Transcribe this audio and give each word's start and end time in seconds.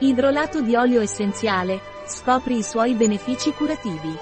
Idrolato 0.00 0.60
di 0.60 0.76
olio 0.76 1.00
essenziale, 1.00 1.80
scopri 2.06 2.58
i 2.58 2.62
suoi 2.62 2.94
benefici 2.94 3.50
curativi. 3.50 4.16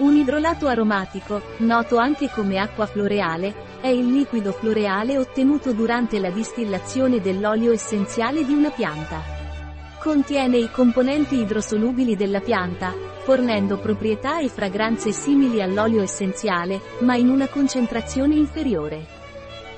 Un 0.00 0.16
idrolato 0.16 0.66
aromatico, 0.66 1.40
noto 1.60 1.96
anche 1.96 2.28
come 2.28 2.58
acqua 2.58 2.84
floreale, 2.84 3.54
è 3.80 3.86
il 3.86 4.12
liquido 4.12 4.52
floreale 4.52 5.16
ottenuto 5.16 5.72
durante 5.72 6.18
la 6.18 6.28
distillazione 6.28 7.22
dell'olio 7.22 7.72
essenziale 7.72 8.44
di 8.44 8.52
una 8.52 8.68
pianta. 8.68 9.22
Contiene 9.98 10.58
i 10.58 10.70
componenti 10.70 11.40
idrosolubili 11.40 12.14
della 12.14 12.40
pianta, 12.40 12.92
fornendo 13.22 13.78
proprietà 13.78 14.40
e 14.40 14.50
fragranze 14.50 15.10
simili 15.10 15.62
all'olio 15.62 16.02
essenziale, 16.02 16.82
ma 16.98 17.16
in 17.16 17.30
una 17.30 17.48
concentrazione 17.48 18.34
inferiore. 18.34 19.15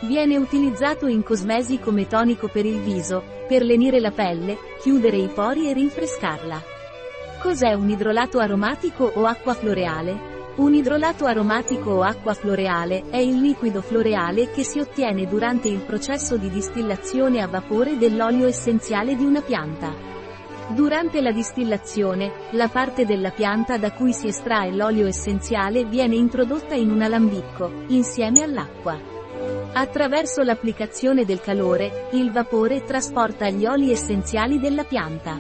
Viene 0.01 0.37
utilizzato 0.37 1.09
in 1.09 1.25
cosmesi 1.25 1.81
come 1.81 2.07
tonico 2.07 2.47
per 2.47 2.65
il 2.65 2.79
viso, 2.79 3.23
per 3.49 3.65
lenire 3.65 3.99
la 3.99 4.13
pelle, 4.13 4.57
chiudere 4.81 5.17
i 5.17 5.27
pori 5.27 5.69
e 5.69 5.73
rinfrescarla. 5.73 6.63
Cos'è 7.41 7.73
un 7.73 7.89
idrolato 7.89 8.39
aromatico 8.39 9.11
o 9.13 9.25
acqua 9.27 9.55
floreale? 9.55 10.37
Un 10.57 10.75
idrolato 10.75 11.25
aromatico 11.25 11.91
o 11.91 12.03
acqua 12.03 12.35
floreale 12.35 13.11
è 13.11 13.17
il 13.17 13.41
liquido 13.41 13.81
floreale 13.81 14.51
che 14.51 14.63
si 14.63 14.79
ottiene 14.79 15.27
durante 15.27 15.69
il 15.69 15.81
processo 15.81 16.37
di 16.37 16.49
distillazione 16.49 17.43
a 17.43 17.49
vapore 17.49 17.97
dell'olio 17.97 18.47
essenziale 18.47 19.17
di 19.17 19.25
una 19.25 19.41
pianta. 19.41 19.93
Durante 20.69 21.21
la 21.21 21.33
distillazione, 21.33 22.31
la 22.51 22.69
parte 22.69 23.05
della 23.05 23.31
pianta 23.31 23.79
da 23.79 23.91
cui 23.93 24.13
si 24.13 24.29
estrae 24.29 24.71
l'olio 24.71 25.07
essenziale 25.07 25.85
viene 25.85 26.15
introdotta 26.15 26.75
in 26.75 26.91
un 26.91 27.03
alambicco, 27.03 27.85
insieme 27.89 28.43
all'acqua. 28.43 29.18
Attraverso 29.73 30.43
l'applicazione 30.43 31.25
del 31.25 31.41
calore, 31.41 32.09
il 32.13 32.33
vapore 32.33 32.83
trasporta 32.85 33.49
gli 33.51 33.67
oli 33.67 33.93
essenziali 33.93 34.59
della 34.59 34.85
pianta. 34.85 35.39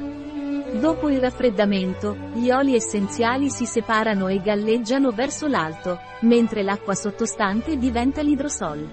Dopo 0.79 1.09
il 1.09 1.19
raffreddamento, 1.19 2.15
gli 2.35 2.51
oli 2.51 2.75
essenziali 2.75 3.49
si 3.49 3.65
separano 3.65 4.29
e 4.29 4.41
galleggiano 4.41 5.11
verso 5.11 5.47
l'alto, 5.47 5.99
mentre 6.21 6.63
l'acqua 6.63 6.95
sottostante 6.95 7.79
diventa 7.79 8.21
l'idrosol. 8.21 8.87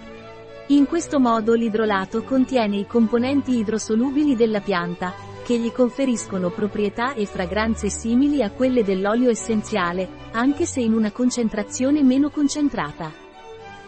In 0.67 0.88
questo 0.88 1.19
modo 1.19 1.53
l'idrolato 1.53 2.23
contiene 2.23 2.77
i 2.77 2.88
componenti 2.88 3.58
idrosolubili 3.58 4.36
della 4.36 4.61
pianta, 4.61 5.14
che 5.44 5.59
gli 5.59 5.72
conferiscono 5.72 6.49
proprietà 6.49 7.14
e 7.14 7.27
fragranze 7.27 7.89
simili 7.89 8.42
a 8.42 8.49
quelle 8.49 8.83
dell'olio 8.83 9.30
essenziale, 9.30 10.08
anche 10.31 10.66
se 10.66 10.80
in 10.80 10.94
una 10.94 11.11
concentrazione 11.11 12.02
meno 12.02 12.30
concentrata. 12.31 13.24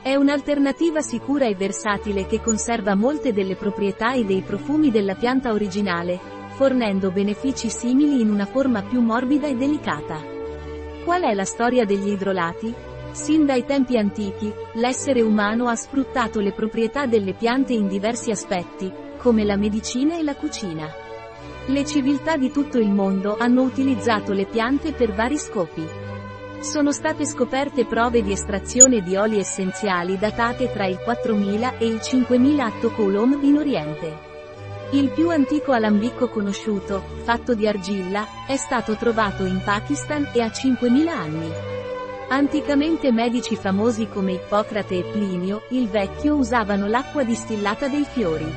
È 0.01 0.15
un'alternativa 0.15 1.01
sicura 1.01 1.45
e 1.45 1.55
versatile 1.55 2.25
che 2.25 2.41
conserva 2.41 2.95
molte 2.95 3.33
delle 3.33 3.55
proprietà 3.55 4.13
e 4.13 4.23
dei 4.23 4.41
profumi 4.41 4.89
della 4.89 5.15
pianta 5.15 5.51
originale, 5.51 6.19
fornendo 6.55 7.11
benefici 7.11 7.69
simili 7.69 8.21
in 8.21 8.29
una 8.29 8.45
forma 8.45 8.81
più 8.81 9.01
morbida 9.01 9.47
e 9.47 9.55
delicata. 9.55 10.19
Qual 11.03 11.21
è 11.21 11.33
la 11.33 11.45
storia 11.45 11.85
degli 11.85 12.09
idrolati? 12.09 12.73
Sin 13.11 13.45
dai 13.45 13.65
tempi 13.65 13.97
antichi, 13.97 14.51
l'essere 14.73 15.21
umano 15.21 15.67
ha 15.67 15.75
sfruttato 15.75 16.39
le 16.39 16.51
proprietà 16.51 17.05
delle 17.05 17.33
piante 17.33 17.73
in 17.73 17.87
diversi 17.87 18.31
aspetti, 18.31 18.91
come 19.17 19.43
la 19.43 19.57
medicina 19.57 20.17
e 20.17 20.23
la 20.23 20.35
cucina. 20.35 20.87
Le 21.67 21.85
civiltà 21.85 22.37
di 22.37 22.51
tutto 22.51 22.77
il 22.77 22.89
mondo 22.89 23.35
hanno 23.37 23.63
utilizzato 23.63 24.31
le 24.33 24.45
piante 24.45 24.93
per 24.93 25.13
vari 25.13 25.37
scopi. 25.37 25.85
Sono 26.59 26.91
state 26.91 27.25
scoperte 27.25 27.85
prove 27.85 28.23
di 28.23 28.31
estrazione 28.31 29.01
di 29.01 29.15
oli 29.15 29.37
essenziali 29.37 30.17
datate 30.17 30.71
tra 30.71 30.87
il 30.87 30.97
4000 30.97 31.77
e 31.77 31.85
il 31.85 32.01
5000 32.01 32.65
a.C. 32.65 33.43
in 33.43 33.57
Oriente. 33.57 34.17
Il 34.91 35.09
più 35.11 35.29
antico 35.29 35.71
alambicco 35.71 36.29
conosciuto, 36.29 37.03
fatto 37.23 37.53
di 37.53 37.67
argilla, 37.67 38.25
è 38.47 38.55
stato 38.55 38.95
trovato 38.95 39.45
in 39.45 39.61
Pakistan 39.63 40.31
e 40.33 40.41
ha 40.41 40.47
5.000 40.47 41.07
anni. 41.07 41.51
Anticamente 42.29 43.11
medici 43.11 43.55
famosi 43.55 44.07
come 44.07 44.33
Ippocrate 44.33 44.97
e 44.97 45.03
Plinio, 45.03 45.63
il 45.69 45.87
vecchio 45.87 46.35
usavano 46.35 46.87
l'acqua 46.87 47.23
distillata 47.23 47.87
dei 47.87 48.03
fiori. 48.03 48.51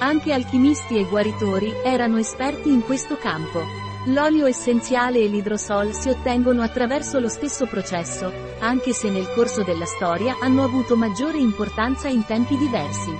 Anche 0.00 0.32
alchimisti 0.32 0.98
e 0.98 1.04
guaritori 1.04 1.72
erano 1.84 2.18
esperti 2.18 2.70
in 2.70 2.82
questo 2.82 3.16
campo. 3.16 3.89
L'olio 4.06 4.46
essenziale 4.46 5.18
e 5.18 5.26
l'idrosol 5.26 5.92
si 5.92 6.08
ottengono 6.08 6.62
attraverso 6.62 7.20
lo 7.20 7.28
stesso 7.28 7.66
processo, 7.66 8.32
anche 8.60 8.94
se 8.94 9.10
nel 9.10 9.30
corso 9.34 9.62
della 9.62 9.84
storia 9.84 10.38
hanno 10.40 10.64
avuto 10.64 10.96
maggiore 10.96 11.36
importanza 11.36 12.08
in 12.08 12.24
tempi 12.24 12.56
diversi. 12.56 13.14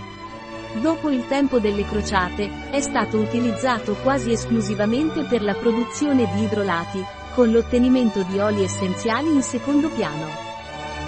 Dopo 0.81 1.11
il 1.11 1.27
tempo 1.27 1.59
delle 1.59 1.85
crociate, 1.85 2.71
è 2.71 2.81
stato 2.81 3.19
utilizzato 3.19 3.95
quasi 4.03 4.33
esclusivamente 4.33 5.25
per 5.25 5.43
la 5.43 5.55
produzione 5.55 6.27
di 6.33 6.45
idrolati, 6.45 7.05
con 7.35 7.51
l'ottenimento 7.51 8.23
di 8.23 8.39
oli 8.39 8.63
essenziali 8.63 9.31
in 9.35 9.43
secondo 9.43 9.91
piano. 9.91 10.29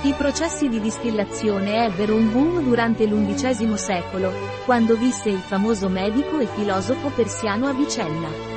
I 0.02 0.12
processi 0.12 0.68
di 0.68 0.80
distillazione 0.80 1.86
ebbero 1.86 2.14
un 2.14 2.30
boom 2.30 2.62
durante 2.62 3.06
l'undicesimo 3.06 3.76
secolo, 3.76 4.32
quando 4.66 4.96
visse 4.96 5.30
il 5.30 5.38
famoso 5.38 5.88
medico 5.88 6.40
e 6.40 6.46
filosofo 6.46 7.08
persiano 7.08 7.68
Avicenna. 7.68 8.51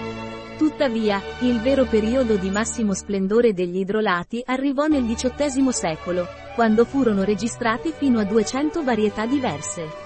Tuttavia, 0.58 1.22
il 1.40 1.60
vero 1.60 1.84
periodo 1.84 2.38
di 2.38 2.50
massimo 2.50 2.94
splendore 2.94 3.54
degli 3.54 3.80
idrolati 3.80 4.42
arrivò 4.46 4.88
nel 4.88 5.04
XVIII 5.04 5.74
secolo, 5.74 6.26
quando 6.56 6.86
furono 6.86 7.26
registrati 7.26 7.92
fino 7.92 8.20
a 8.20 8.24
200 8.24 8.82
varietà 8.82 9.26
diverse. 9.26 10.04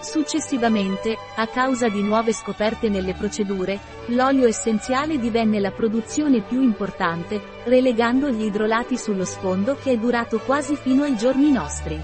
Successivamente, 0.00 1.16
a 1.36 1.46
causa 1.46 1.90
di 1.90 2.02
nuove 2.02 2.32
scoperte 2.32 2.88
nelle 2.88 3.12
procedure, 3.12 3.78
l'olio 4.06 4.46
essenziale 4.46 5.18
divenne 5.18 5.60
la 5.60 5.70
produzione 5.70 6.40
più 6.40 6.62
importante, 6.62 7.40
relegando 7.64 8.30
gli 8.30 8.44
idrolati 8.44 8.96
sullo 8.96 9.26
sfondo 9.26 9.76
che 9.76 9.92
è 9.92 9.96
durato 9.98 10.38
quasi 10.38 10.74
fino 10.74 11.02
ai 11.02 11.16
giorni 11.16 11.52
nostri. 11.52 12.00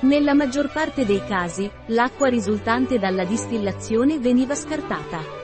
Nella 0.00 0.32
maggior 0.32 0.72
parte 0.72 1.04
dei 1.04 1.22
casi, 1.26 1.70
l'acqua 1.88 2.28
risultante 2.28 2.98
dalla 2.98 3.24
distillazione 3.24 4.18
veniva 4.18 4.54
scartata. 4.54 5.39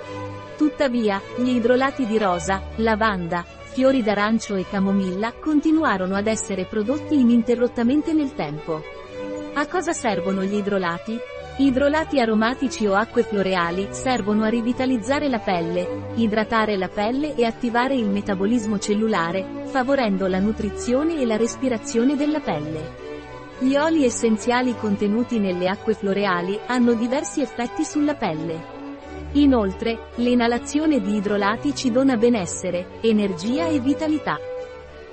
Tuttavia, 0.56 1.20
gli 1.36 1.50
idrolati 1.50 2.06
di 2.06 2.16
rosa, 2.16 2.62
lavanda, 2.76 3.44
fiori 3.72 4.02
d'arancio 4.02 4.54
e 4.54 4.64
camomilla 4.68 5.34
continuarono 5.38 6.14
ad 6.16 6.26
essere 6.26 6.64
prodotti 6.64 7.20
ininterrottamente 7.20 8.14
nel 8.14 8.34
tempo. 8.34 8.82
A 9.52 9.66
cosa 9.66 9.92
servono 9.92 10.42
gli 10.44 10.54
idrolati? 10.54 11.18
Idrolati 11.58 12.20
aromatici 12.20 12.86
o 12.86 12.94
acque 12.94 13.22
floreali 13.22 13.88
servono 13.90 14.44
a 14.44 14.48
rivitalizzare 14.48 15.28
la 15.28 15.38
pelle, 15.38 16.12
idratare 16.14 16.76
la 16.76 16.88
pelle 16.88 17.34
e 17.34 17.44
attivare 17.44 17.94
il 17.94 18.08
metabolismo 18.08 18.78
cellulare, 18.78 19.64
favorendo 19.64 20.26
la 20.26 20.38
nutrizione 20.38 21.20
e 21.20 21.26
la 21.26 21.36
respirazione 21.36 22.16
della 22.16 22.40
pelle. 22.40 23.04
Gli 23.58 23.74
oli 23.76 24.04
essenziali 24.04 24.74
contenuti 24.76 25.38
nelle 25.38 25.68
acque 25.68 25.94
floreali 25.94 26.58
hanno 26.66 26.92
diversi 26.92 27.40
effetti 27.40 27.84
sulla 27.84 28.14
pelle. 28.14 28.75
Inoltre, 29.36 30.08
l'inalazione 30.16 31.00
di 31.00 31.16
idrolati 31.16 31.74
ci 31.74 31.90
dona 31.90 32.16
benessere, 32.16 33.00
energia 33.02 33.66
e 33.66 33.80
vitalità. 33.80 34.38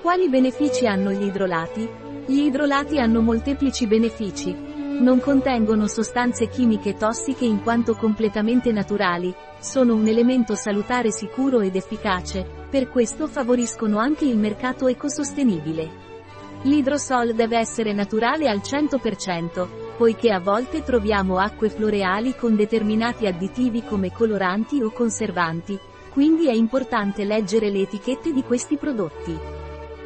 Quali 0.02 0.30
benefici 0.30 0.88
hanno 0.88 1.12
gli 1.12 1.26
idrolati? 1.26 1.90
Gli 2.26 2.40
idrolati 2.40 3.00
hanno 3.00 3.20
molteplici 3.20 3.86
benefici, 3.86 4.56
non 5.02 5.20
contengono 5.20 5.88
sostanze 5.88 6.48
chimiche 6.48 6.96
tossiche 6.96 7.44
in 7.44 7.62
quanto 7.62 7.96
completamente 7.96 8.72
naturali, 8.72 9.34
sono 9.60 9.94
un 9.94 10.08
elemento 10.08 10.56
salutare 10.56 11.12
sicuro 11.12 11.60
ed 11.60 11.76
efficace, 11.76 12.46
per 12.70 12.90
questo 12.90 13.28
favoriscono 13.28 13.98
anche 13.98 14.24
il 14.24 14.38
mercato 14.38 14.88
ecosostenibile. 14.88 16.02
L'idrosol 16.62 17.34
deve 17.34 17.58
essere 17.58 17.92
naturale 17.92 18.48
al 18.48 18.62
100%, 18.64 19.83
poiché 19.98 20.32
a 20.32 20.40
volte 20.40 20.84
troviamo 20.84 21.38
acque 21.38 21.70
floreali 21.70 22.36
con 22.36 22.56
determinati 22.56 23.28
additivi 23.28 23.84
come 23.84 24.12
coloranti 24.12 24.82
o 24.82 24.92
conservanti, 24.92 25.80
quindi 26.10 26.48
è 26.48 26.54
importante 26.54 27.24
leggere 27.24 27.70
le 27.70 27.82
etichette 27.82 28.34
di 28.34 28.44
questi 28.44 28.78
prodotti. 28.78 29.38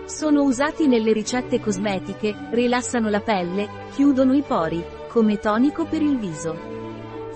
Sono 0.05 0.43
usati 0.43 0.87
nelle 0.87 1.11
ricette 1.11 1.59
cosmetiche, 1.59 2.33
rilassano 2.51 3.09
la 3.09 3.19
pelle, 3.19 3.67
chiudono 3.93 4.33
i 4.33 4.41
pori, 4.41 4.81
come 5.09 5.37
tonico 5.37 5.85
per 5.85 6.01
il 6.01 6.17
viso. 6.17 6.75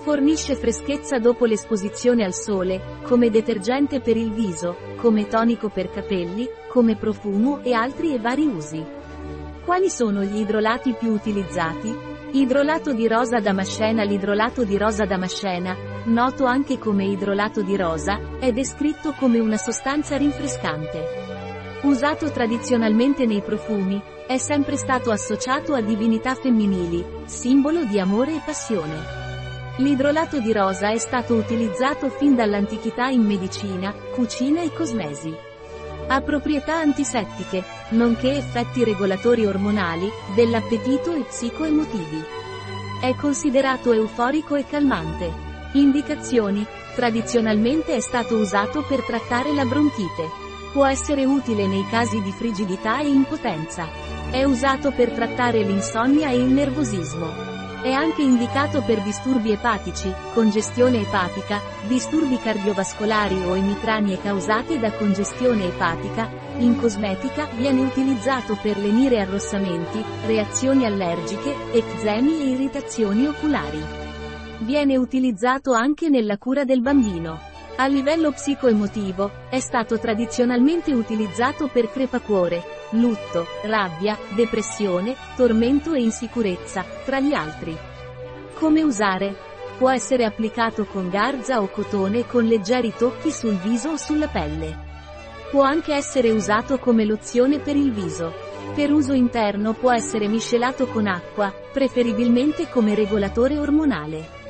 Fornisce 0.02 0.56
freschezza 0.56 1.18
dopo 1.18 1.44
l'esposizione 1.44 2.24
al 2.24 2.32
sole, 2.32 2.98
come 3.02 3.30
detergente 3.30 4.00
per 4.00 4.16
il 4.16 4.32
viso, 4.32 4.76
come 4.96 5.28
tonico 5.28 5.68
per 5.68 5.90
capelli, 5.90 6.48
come 6.68 6.96
profumo 6.96 7.60
e 7.62 7.72
altri 7.72 8.14
e 8.14 8.18
vari 8.18 8.46
usi. 8.46 8.84
Quali 9.64 9.90
sono 9.90 10.24
gli 10.24 10.38
idrolati 10.38 10.94
più 10.94 11.12
utilizzati? 11.12 12.11
Idrolato 12.34 12.94
di 12.94 13.06
rosa 13.08 13.40
damascena 13.40 14.04
L'idrolato 14.04 14.64
di 14.64 14.78
rosa 14.78 15.04
damascena, 15.04 15.76
noto 16.04 16.46
anche 16.46 16.78
come 16.78 17.04
idrolato 17.04 17.60
di 17.60 17.76
rosa, 17.76 18.38
è 18.38 18.52
descritto 18.52 19.12
come 19.12 19.38
una 19.38 19.58
sostanza 19.58 20.16
rinfrescante. 20.16 21.80
Usato 21.82 22.30
tradizionalmente 22.30 23.26
nei 23.26 23.42
profumi, 23.42 24.00
è 24.26 24.38
sempre 24.38 24.76
stato 24.76 25.10
associato 25.10 25.74
a 25.74 25.82
divinità 25.82 26.34
femminili, 26.34 27.04
simbolo 27.26 27.84
di 27.84 27.98
amore 28.00 28.36
e 28.36 28.40
passione. 28.42 29.20
L'idrolato 29.76 30.40
di 30.40 30.54
rosa 30.54 30.90
è 30.90 30.96
stato 30.96 31.34
utilizzato 31.34 32.08
fin 32.08 32.34
dall'antichità 32.34 33.08
in 33.08 33.26
medicina, 33.26 33.92
cucina 34.14 34.62
e 34.62 34.72
cosmesi. 34.72 35.51
Ha 36.12 36.20
proprietà 36.20 36.74
antisettiche, 36.74 37.64
nonché 37.92 38.36
effetti 38.36 38.84
regolatori 38.84 39.46
ormonali, 39.46 40.10
dell'appetito 40.34 41.14
e 41.14 41.22
psicoemotivi. 41.22 42.22
È 43.00 43.14
considerato 43.14 43.92
euforico 43.92 44.54
e 44.54 44.66
calmante. 44.66 45.32
Indicazioni. 45.72 46.66
Tradizionalmente 46.94 47.94
è 47.94 48.00
stato 48.00 48.36
usato 48.36 48.84
per 48.86 49.02
trattare 49.04 49.54
la 49.54 49.64
bronchite. 49.64 50.28
Può 50.74 50.84
essere 50.84 51.24
utile 51.24 51.66
nei 51.66 51.86
casi 51.88 52.20
di 52.20 52.30
frigidità 52.30 53.00
e 53.00 53.08
impotenza. 53.08 53.88
È 54.30 54.44
usato 54.44 54.90
per 54.90 55.12
trattare 55.12 55.62
l'insonnia 55.62 56.28
e 56.28 56.36
il 56.36 56.52
nervosismo. 56.52 57.51
È 57.82 57.90
anche 57.90 58.22
indicato 58.22 58.80
per 58.82 59.02
disturbi 59.02 59.50
epatici, 59.50 60.08
congestione 60.34 61.00
epatica, 61.00 61.60
disturbi 61.88 62.38
cardiovascolari 62.38 63.42
o 63.42 63.56
emitranie 63.56 64.20
causate 64.20 64.78
da 64.78 64.92
congestione 64.92 65.64
epatica, 65.64 66.28
in 66.58 66.78
cosmetica 66.78 67.46
viene 67.56 67.80
utilizzato 67.80 68.56
per 68.62 68.78
lenire 68.78 69.18
arrossamenti, 69.18 70.00
reazioni 70.26 70.86
allergiche, 70.86 71.52
eczemi 71.72 72.42
e 72.42 72.50
irritazioni 72.50 73.26
oculari. 73.26 73.82
Viene 74.58 74.96
utilizzato 74.96 75.72
anche 75.72 76.08
nella 76.08 76.38
cura 76.38 76.62
del 76.62 76.82
bambino. 76.82 77.40
A 77.78 77.88
livello 77.88 78.30
psicoemotivo, 78.30 79.48
è 79.50 79.58
stato 79.58 79.98
tradizionalmente 79.98 80.92
utilizzato 80.92 81.66
per 81.66 81.90
crepacuore, 81.90 82.71
lutto, 82.92 83.46
rabbia, 83.64 84.18
depressione, 84.34 85.16
tormento 85.36 85.92
e 85.92 86.00
insicurezza, 86.02 86.84
tra 87.04 87.20
gli 87.20 87.32
altri. 87.32 87.76
Come 88.54 88.82
usare? 88.82 89.36
Può 89.78 89.90
essere 89.90 90.24
applicato 90.24 90.84
con 90.84 91.08
garza 91.08 91.60
o 91.60 91.68
cotone 91.68 92.26
con 92.26 92.44
leggeri 92.44 92.92
tocchi 92.96 93.32
sul 93.32 93.54
viso 93.54 93.90
o 93.90 93.96
sulla 93.96 94.28
pelle. 94.28 94.90
Può 95.50 95.62
anche 95.62 95.92
essere 95.94 96.30
usato 96.30 96.78
come 96.78 97.04
lozione 97.04 97.58
per 97.58 97.76
il 97.76 97.92
viso. 97.92 98.32
Per 98.74 98.92
uso 98.92 99.12
interno 99.12 99.72
può 99.72 99.92
essere 99.92 100.28
miscelato 100.28 100.86
con 100.86 101.06
acqua, 101.06 101.52
preferibilmente 101.72 102.68
come 102.68 102.94
regolatore 102.94 103.58
ormonale. 103.58 104.40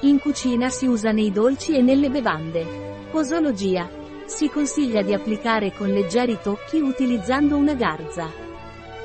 In 0.00 0.18
cucina 0.18 0.68
si 0.68 0.86
usa 0.86 1.10
nei 1.12 1.32
dolci 1.32 1.74
e 1.74 1.80
nelle 1.80 2.10
bevande. 2.10 2.66
Posologia. 3.10 3.88
Si 4.26 4.48
consiglia 4.48 5.02
di 5.02 5.12
applicare 5.12 5.72
con 5.76 5.88
leggeri 5.88 6.38
tocchi 6.42 6.78
utilizzando 6.80 7.56
una 7.56 7.74
garza. 7.74 8.26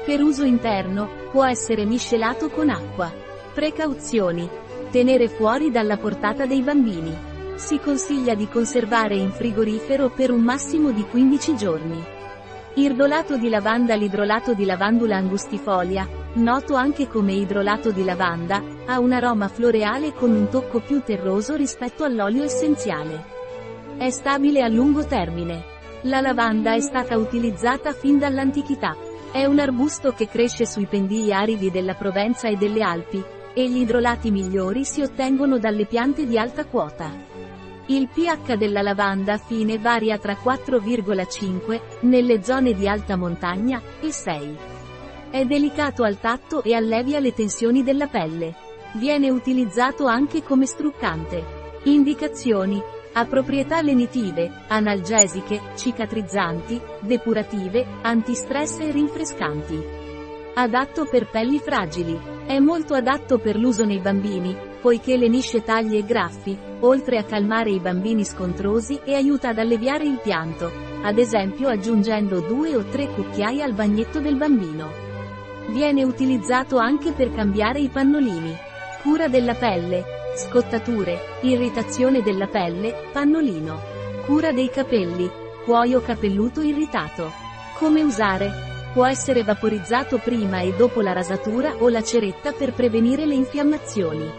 Per 0.06 0.24
uso 0.24 0.46
interno, 0.46 1.10
può 1.30 1.46
essere 1.46 1.84
miscelato 1.84 2.50
con 2.50 2.70
acqua. 2.70 3.12
Precauzioni. 3.54 4.50
Tenere 4.90 5.28
fuori 5.28 5.72
dalla 5.72 5.98
portata 5.98 6.46
dei 6.46 6.62
bambini. 6.62 7.14
Si 7.56 7.80
consiglia 7.80 8.34
di 8.34 8.48
conservare 8.48 9.16
in 9.16 9.32
frigorifero 9.32 10.10
per 10.10 10.32
un 10.32 10.40
massimo 10.40 10.92
di 10.92 11.04
15 11.04 11.56
giorni. 11.58 12.02
Irdolato 12.76 13.36
di 13.36 13.50
lavanda 13.50 13.96
L'idrolato 13.96 14.54
di 14.54 14.64
lavandula 14.64 15.18
angustifolia, 15.18 16.08
noto 16.36 16.76
anche 16.76 17.10
come 17.10 17.34
idrolato 17.34 17.92
di 17.92 18.06
lavanda, 18.06 18.64
ha 18.86 19.00
un 19.00 19.12
aroma 19.12 19.50
floreale 19.50 20.14
con 20.14 20.32
un 20.32 20.48
tocco 20.48 20.80
più 20.80 21.02
terroso 21.02 21.56
rispetto 21.56 22.06
all'olio 22.06 22.44
essenziale. 22.44 23.38
È 24.00 24.12
stabile 24.12 24.62
a 24.62 24.70
lungo 24.70 25.06
termine. 25.06 25.62
La 26.04 26.22
lavanda 26.22 26.74
è 26.74 26.80
stata 26.80 27.18
utilizzata 27.18 27.92
fin 27.92 28.18
dall'antichità. 28.18 28.96
È 29.30 29.44
un 29.44 29.60
arbusto 29.60 30.14
che 30.14 30.30
cresce 30.30 30.66
sui 30.66 30.86
pendii 30.86 31.34
aridi 31.34 31.70
della 31.70 31.96
Provenza 31.96 32.48
e 32.48 32.56
delle 32.56 32.82
Alpi, 32.82 33.22
e 33.54 33.70
gli 33.70 33.80
idrolati 33.80 34.32
migliori 34.32 34.86
si 34.86 35.02
ottengono 35.02 35.60
dalle 35.60 35.86
piante 35.86 36.26
di 36.26 36.38
alta 36.38 36.66
quota. 36.66 37.12
Il 37.88 38.08
pH 38.08 38.56
della 38.56 38.82
lavanda 38.82 39.38
fine 39.38 39.78
varia 39.78 40.18
tra 40.18 40.38
4,5, 40.42 41.82
nelle 42.04 42.42
zone 42.42 42.74
di 42.76 42.88
alta 42.88 43.18
montagna, 43.18 43.82
e 44.00 44.14
6. 44.14 44.58
È 45.30 45.44
delicato 45.44 46.04
al 46.04 46.22
tatto 46.22 46.64
e 46.64 46.74
allevia 46.74 47.20
le 47.20 47.34
tensioni 47.34 47.84
della 47.84 48.08
pelle. 48.08 48.56
Viene 48.94 49.30
utilizzato 49.30 50.06
anche 50.06 50.42
come 50.42 50.66
struccante. 50.66 51.44
Indicazioni. 51.84 52.82
Ha 53.12 53.26
proprietà 53.26 53.82
lenitive, 53.82 54.52
analgesiche, 54.68 55.60
cicatrizzanti, 55.76 56.80
depurative, 57.02 57.86
antistress 58.02 58.80
e 58.80 58.92
rinfrescanti. 58.92 59.84
Adatto 60.54 61.06
per 61.06 61.28
pelli 61.30 61.60
fragili. 61.60 62.18
È 62.46 62.60
molto 62.60 62.94
adatto 62.94 63.38
per 63.38 63.56
l'uso 63.56 63.86
nei 63.86 64.00
bambini, 64.00 64.56
poiché 64.82 65.18
lenisce 65.18 65.64
tagli 65.64 65.96
e 65.96 66.06
graffi, 66.06 66.58
oltre 66.82 67.18
a 67.18 67.24
calmare 67.24 67.72
i 67.72 67.80
bambini 67.80 68.24
scontrosi 68.24 69.00
e 69.04 69.16
aiuta 69.16 69.50
ad 69.50 69.60
alleviare 69.60 70.06
il 70.06 70.20
pianto, 70.22 70.72
ad 71.02 71.18
esempio 71.18 71.68
aggiungendo 71.68 72.40
due 72.40 72.76
o 72.76 72.84
tre 72.86 73.08
cucchiai 73.08 73.62
al 73.62 73.74
bagnetto 73.74 74.20
del 74.20 74.36
bambino. 74.36 74.92
Viene 75.70 76.04
utilizzato 76.04 76.78
anche 76.78 77.12
per 77.12 77.32
cambiare 77.34 77.80
i 77.80 77.90
pannolini. 77.90 78.56
Cura 79.02 79.28
della 79.28 79.54
pelle, 79.54 80.04
Scottature, 80.40 81.20
irritazione 81.42 82.22
della 82.22 82.48
pelle, 82.48 83.10
pannolino. 83.12 83.82
Cura 84.26 84.54
dei 84.54 84.70
capelli, 84.70 85.30
cuoio 85.66 86.02
capelluto 86.02 86.62
irritato. 86.62 87.30
Come 87.78 88.04
usare? 88.04 88.50
Può 88.94 89.06
essere 89.06 89.44
vaporizzato 89.44 90.18
prima 90.18 90.62
e 90.62 90.74
dopo 90.78 91.02
la 91.02 91.12
rasatura 91.12 91.76
o 91.80 91.90
la 91.90 92.02
ceretta 92.02 92.54
per 92.54 92.72
prevenire 92.72 93.26
le 93.26 93.34
infiammazioni. 93.34 94.32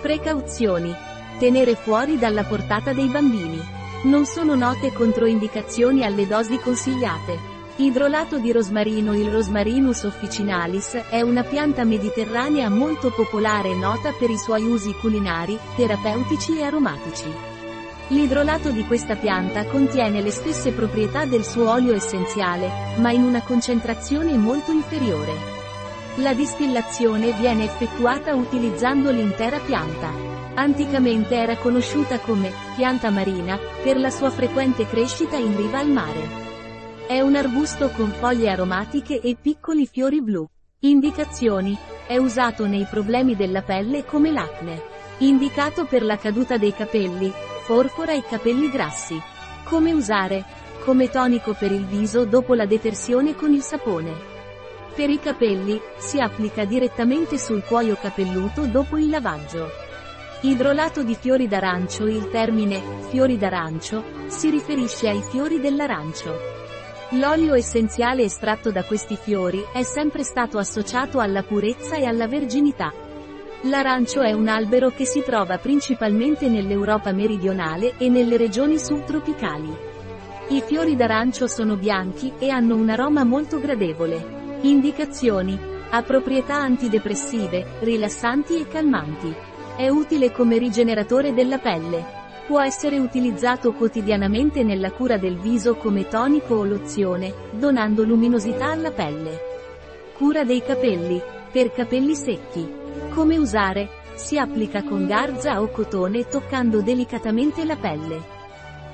Precauzioni. 0.00 0.94
Tenere 1.40 1.74
fuori 1.74 2.16
dalla 2.16 2.44
portata 2.44 2.92
dei 2.92 3.08
bambini. 3.08 3.60
Non 4.04 4.26
sono 4.26 4.54
note 4.54 4.92
controindicazioni 4.92 6.04
alle 6.04 6.28
dosi 6.28 6.58
consigliate. 6.60 7.53
Idrolato 7.76 8.38
di 8.38 8.52
rosmarino 8.52 9.16
Il 9.16 9.32
Rosmarinus 9.32 10.04
officinalis 10.04 10.94
è 11.10 11.22
una 11.22 11.42
pianta 11.42 11.82
mediterranea 11.82 12.70
molto 12.70 13.10
popolare 13.10 13.70
e 13.70 13.74
nota 13.74 14.12
per 14.16 14.30
i 14.30 14.38
suoi 14.38 14.62
usi 14.62 14.94
culinari, 15.00 15.58
terapeutici 15.74 16.56
e 16.56 16.62
aromatici. 16.62 17.28
L'idrolato 18.08 18.70
di 18.70 18.86
questa 18.86 19.16
pianta 19.16 19.64
contiene 19.64 20.22
le 20.22 20.30
stesse 20.30 20.70
proprietà 20.70 21.24
del 21.24 21.42
suo 21.42 21.68
olio 21.68 21.94
essenziale, 21.94 22.70
ma 22.98 23.10
in 23.10 23.24
una 23.24 23.42
concentrazione 23.42 24.36
molto 24.36 24.70
inferiore. 24.70 25.32
La 26.18 26.32
distillazione 26.32 27.32
viene 27.32 27.64
effettuata 27.64 28.36
utilizzando 28.36 29.10
l'intera 29.10 29.58
pianta. 29.58 30.12
Anticamente 30.54 31.34
era 31.34 31.56
conosciuta 31.56 32.20
come 32.20 32.52
pianta 32.76 33.10
marina, 33.10 33.58
per 33.82 33.98
la 33.98 34.10
sua 34.10 34.30
frequente 34.30 34.86
crescita 34.86 35.36
in 35.36 35.56
riva 35.56 35.80
al 35.80 35.88
mare. 35.88 36.43
È 37.06 37.20
un 37.20 37.36
arbusto 37.36 37.90
con 37.90 38.08
foglie 38.12 38.48
aromatiche 38.48 39.20
e 39.20 39.36
piccoli 39.38 39.86
fiori 39.86 40.22
blu. 40.22 40.48
Indicazioni. 40.80 41.76
È 42.06 42.16
usato 42.16 42.66
nei 42.66 42.86
problemi 42.88 43.36
della 43.36 43.60
pelle 43.60 44.06
come 44.06 44.32
l'acne. 44.32 44.82
Indicato 45.18 45.84
per 45.84 46.02
la 46.02 46.16
caduta 46.16 46.56
dei 46.56 46.72
capelli, 46.72 47.30
forfora 47.64 48.14
i 48.14 48.22
capelli 48.22 48.70
grassi. 48.70 49.20
Come 49.64 49.92
usare? 49.92 50.44
Come 50.82 51.10
tonico 51.10 51.52
per 51.52 51.72
il 51.72 51.84
viso 51.84 52.24
dopo 52.24 52.54
la 52.54 52.64
detersione 52.64 53.34
con 53.34 53.52
il 53.52 53.60
sapone. 53.60 54.12
Per 54.94 55.10
i 55.10 55.20
capelli, 55.20 55.78
si 55.98 56.20
applica 56.20 56.64
direttamente 56.64 57.36
sul 57.36 57.64
cuoio 57.64 57.98
capelluto 58.00 58.64
dopo 58.64 58.96
il 58.96 59.10
lavaggio. 59.10 59.68
Idrolato 60.40 61.02
di 61.02 61.14
fiori 61.14 61.48
d'arancio 61.48 62.06
Il 62.06 62.30
termine, 62.30 62.80
fiori 63.10 63.36
d'arancio, 63.36 64.02
si 64.28 64.48
riferisce 64.48 65.10
ai 65.10 65.22
fiori 65.22 65.60
dell'arancio. 65.60 66.62
L'olio 67.14 67.54
essenziale 67.54 68.24
estratto 68.24 68.72
da 68.72 68.82
questi 68.82 69.16
fiori 69.16 69.62
è 69.72 69.84
sempre 69.84 70.24
stato 70.24 70.58
associato 70.58 71.20
alla 71.20 71.44
purezza 71.44 71.94
e 71.94 72.06
alla 72.06 72.26
verginità. 72.26 72.92
L'arancio 73.62 74.20
è 74.20 74.32
un 74.32 74.48
albero 74.48 74.90
che 74.90 75.04
si 75.04 75.22
trova 75.22 75.58
principalmente 75.58 76.48
nell'Europa 76.48 77.12
meridionale 77.12 77.94
e 77.98 78.08
nelle 78.08 78.36
regioni 78.36 78.78
subtropicali. 78.80 79.76
I 80.48 80.60
fiori 80.66 80.96
d'arancio 80.96 81.46
sono 81.46 81.76
bianchi 81.76 82.32
e 82.36 82.48
hanno 82.50 82.74
un 82.74 82.88
aroma 82.88 83.22
molto 83.22 83.60
gradevole. 83.60 84.58
Indicazioni. 84.62 85.56
Ha 85.90 86.02
proprietà 86.02 86.56
antidepressive, 86.56 87.78
rilassanti 87.78 88.58
e 88.58 88.66
calmanti. 88.66 89.32
È 89.76 89.88
utile 89.88 90.32
come 90.32 90.58
rigeneratore 90.58 91.32
della 91.32 91.58
pelle. 91.58 92.23
Può 92.46 92.60
essere 92.60 92.98
utilizzato 92.98 93.72
quotidianamente 93.72 94.62
nella 94.62 94.90
cura 94.90 95.16
del 95.16 95.38
viso 95.38 95.76
come 95.76 96.08
tonico 96.08 96.56
o 96.56 96.64
lozione, 96.64 97.32
donando 97.52 98.04
luminosità 98.04 98.66
alla 98.66 98.90
pelle. 98.90 99.40
Cura 100.14 100.44
dei 100.44 100.62
capelli. 100.62 101.22
Per 101.50 101.72
capelli 101.72 102.14
secchi. 102.14 102.70
Come 103.14 103.38
usare? 103.38 103.88
Si 104.14 104.36
applica 104.36 104.82
con 104.82 105.06
garza 105.06 105.62
o 105.62 105.70
cotone 105.70 106.28
toccando 106.28 106.82
delicatamente 106.82 107.64
la 107.64 107.76
pelle. 107.76 108.20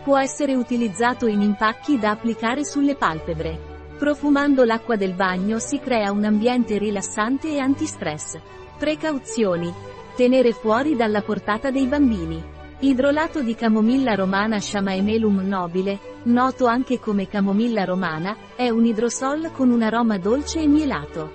Può 0.04 0.16
essere 0.16 0.54
utilizzato 0.54 1.26
in 1.26 1.42
impacchi 1.42 1.98
da 1.98 2.10
applicare 2.10 2.64
sulle 2.64 2.94
palpebre. 2.94 3.58
Profumando 3.98 4.62
l'acqua 4.62 4.94
del 4.94 5.14
bagno 5.14 5.58
si 5.58 5.80
crea 5.80 6.12
un 6.12 6.22
ambiente 6.22 6.78
rilassante 6.78 7.48
e 7.48 7.58
antistress. 7.58 8.38
Precauzioni. 8.78 9.72
Tenere 10.14 10.52
fuori 10.52 10.94
dalla 10.94 11.22
portata 11.22 11.72
dei 11.72 11.86
bambini. 11.86 12.58
Idrolato 12.82 13.42
di 13.42 13.54
camomilla 13.54 14.14
romana 14.14 14.58
Shamaemelum 14.58 15.46
nobile, 15.46 15.98
noto 16.22 16.64
anche 16.64 16.98
come 16.98 17.28
camomilla 17.28 17.84
romana, 17.84 18.34
è 18.56 18.70
un 18.70 18.86
idrosol 18.86 19.50
con 19.52 19.70
un 19.70 19.82
aroma 19.82 20.16
dolce 20.16 20.60
e 20.60 20.66
mielato. 20.66 21.30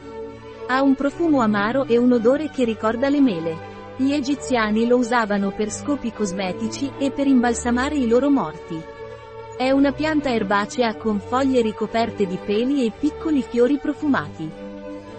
Ha 0.65 0.81
un 0.81 0.95
profumo 0.95 1.41
amaro 1.41 1.85
e 1.85 1.99
un 1.99 2.13
odore 2.13 2.49
che 2.49 2.63
ricorda 2.63 3.09
le 3.09 3.21
mele. 3.21 3.57
Gli 3.95 4.11
egiziani 4.11 4.87
lo 4.87 4.97
usavano 4.97 5.51
per 5.51 5.69
scopi 5.69 6.11
cosmetici 6.11 6.91
e 6.97 7.11
per 7.11 7.27
imbalsamare 7.27 7.93
i 7.93 8.07
loro 8.07 8.31
morti. 8.31 8.81
È 9.55 9.69
una 9.69 9.91
pianta 9.91 10.33
erbacea 10.33 10.95
con 10.95 11.19
foglie 11.19 11.61
ricoperte 11.61 12.25
di 12.25 12.39
peli 12.43 12.87
e 12.87 12.91
piccoli 12.91 13.43
fiori 13.43 13.77
profumati. 13.77 14.49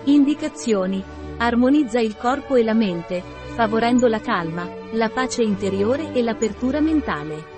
Indicazioni. 0.06 1.00
Armonizza 1.37 2.00
il 2.00 2.16
corpo 2.16 2.56
e 2.56 2.64
la 2.64 2.75
mente, 2.75 3.23
favorendo 3.54 4.09
la 4.09 4.21
calma, 4.21 4.68
la 4.97 5.11
pace 5.11 5.43
interiore 5.43 6.12
e 6.12 6.23
l'apertura 6.23 6.81
mentale. 6.81 7.55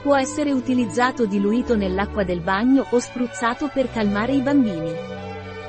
Può 0.00 0.16
essere 0.16 0.52
utilizzato 0.52 1.26
diluito 1.26 1.74
nell'acqua 1.74 2.22
del 2.22 2.40
bagno 2.40 2.86
o 2.88 2.98
spruzzato 3.00 3.68
per 3.72 3.90
calmare 3.90 4.32
i 4.32 4.40
bambini. 4.40 4.94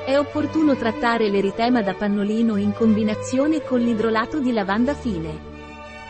È 0.06 0.16
opportuno 0.16 0.76
trattare 0.76 1.28
l'eritema 1.28 1.82
da 1.82 1.94
pannolino 1.94 2.56
in 2.56 2.72
combinazione 2.72 3.62
con 3.62 3.80
l'idrolato 3.80 4.38
di 4.38 4.52
lavanda 4.52 4.94
fine. 4.94 5.48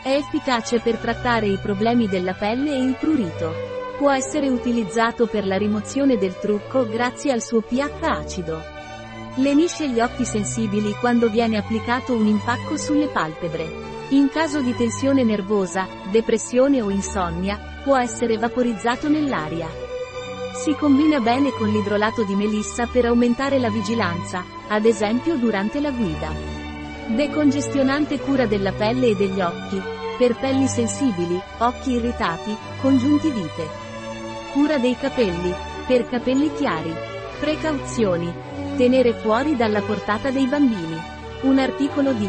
È 0.02 0.14
efficace 0.14 0.80
per 0.80 0.96
trattare 0.96 1.46
i 1.46 1.58
problemi 1.60 2.06
della 2.06 2.34
pelle 2.34 2.72
e 2.72 2.82
il 2.82 2.96
prurito. 3.00 3.52
Può 3.96 4.10
essere 4.10 4.48
utilizzato 4.48 5.26
per 5.26 5.46
la 5.46 5.56
rimozione 5.56 6.18
del 6.18 6.38
trucco 6.38 6.86
grazie 6.86 7.32
al 7.32 7.42
suo 7.42 7.62
pH 7.62 8.02
acido. 8.02 8.62
Lenisce 9.36 9.88
gli 9.88 10.00
occhi 10.00 10.24
sensibili 10.24 10.92
quando 11.00 11.28
viene 11.28 11.56
applicato 11.56 12.14
un 12.14 12.26
impacco 12.26 12.76
sulle 12.76 13.06
palpebre. 13.06 13.99
In 14.12 14.28
caso 14.28 14.60
di 14.60 14.74
tensione 14.74 15.22
nervosa, 15.22 15.86
depressione 16.10 16.82
o 16.82 16.90
insonnia, 16.90 17.80
può 17.84 17.96
essere 17.96 18.38
vaporizzato 18.38 19.08
nell'aria. 19.08 19.68
Si 20.64 20.74
combina 20.74 21.20
bene 21.20 21.52
con 21.52 21.68
l'idrolato 21.68 22.24
di 22.24 22.34
melissa 22.34 22.86
per 22.86 23.04
aumentare 23.04 23.60
la 23.60 23.70
vigilanza, 23.70 24.44
ad 24.66 24.84
esempio 24.84 25.36
durante 25.36 25.80
la 25.80 25.92
guida. 25.92 26.28
Decongestionante 27.06 28.18
cura 28.18 28.46
della 28.46 28.72
pelle 28.72 29.10
e 29.10 29.14
degli 29.14 29.40
occhi, 29.40 29.80
per 30.18 30.34
pelli 30.34 30.66
sensibili, 30.66 31.40
occhi 31.58 31.92
irritati, 31.92 32.56
congiuntivite. 32.80 33.68
Cura 34.52 34.78
dei 34.78 34.96
capelli, 34.96 35.54
per 35.86 36.08
capelli 36.08 36.52
chiari. 36.54 36.92
Precauzioni. 37.38 38.34
Tenere 38.76 39.12
fuori 39.12 39.54
dalla 39.54 39.82
portata 39.82 40.32
dei 40.32 40.46
bambini. 40.46 41.00
Un 41.42 41.60
articolo 41.60 42.12
di 42.12 42.28